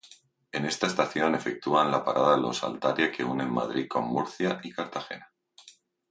En 0.51 0.65
esta 0.65 0.87
estación 0.87 1.35
efectúan 1.35 1.91
parada 2.03 2.35
los 2.43 2.63
Altaria 2.67 3.07
que 3.13 3.23
unen 3.33 3.53
Madrid 3.59 3.85
con 3.93 4.03
Murcia 4.15 4.59
y 4.63 4.69
Cartagena. 4.71 5.27